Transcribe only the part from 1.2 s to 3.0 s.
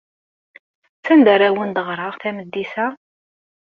ara awen-d-ɣreɣ tameddit-a?